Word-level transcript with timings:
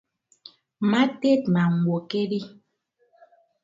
Mma 0.89 1.01
teedma 1.19 1.63
ñwokedi. 1.81 2.39